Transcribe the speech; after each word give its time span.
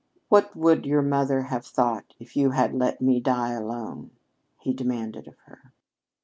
"What 0.29 0.55
would 0.55 0.87
your 0.87 1.03
mother 1.03 1.41
have 1.43 1.63
thought 1.63 2.15
if 2.19 2.35
you 2.35 2.49
had 2.49 2.73
let 2.73 3.01
me 3.01 3.19
die 3.19 3.51
alone?" 3.51 4.09
he 4.57 4.73
demanded 4.73 5.27
of 5.27 5.37
her. 5.45 5.73